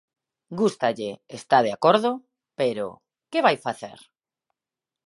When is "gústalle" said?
0.59-1.09